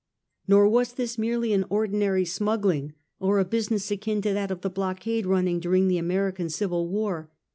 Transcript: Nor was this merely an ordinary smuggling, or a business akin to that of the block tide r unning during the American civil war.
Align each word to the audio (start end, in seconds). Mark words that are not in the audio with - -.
Nor 0.47 0.67
was 0.67 0.93
this 0.93 1.19
merely 1.19 1.53
an 1.53 1.63
ordinary 1.69 2.25
smuggling, 2.25 2.93
or 3.19 3.37
a 3.37 3.45
business 3.45 3.91
akin 3.91 4.19
to 4.23 4.33
that 4.33 4.49
of 4.49 4.61
the 4.61 4.69
block 4.71 5.01
tide 5.01 5.27
r 5.27 5.33
unning 5.35 5.61
during 5.61 5.89
the 5.89 5.99
American 5.99 6.49
civil 6.49 6.87
war. 6.89 7.29